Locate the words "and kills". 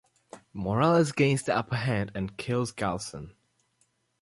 2.15-2.71